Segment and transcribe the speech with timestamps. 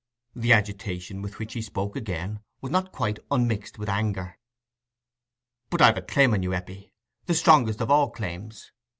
[0.35, 4.39] The agitation with which he spoke again was not quite unmixed with anger.
[5.69, 8.71] "But I've a claim on you, Eppie—the strongest of all claims.